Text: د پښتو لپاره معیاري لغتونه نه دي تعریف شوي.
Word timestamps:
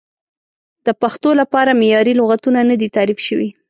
د 0.85 0.87
پښتو 1.01 1.29
لپاره 1.41 1.77
معیاري 1.79 2.13
لغتونه 2.19 2.59
نه 2.69 2.75
دي 2.79 2.87
تعریف 2.95 3.19
شوي. 3.27 3.49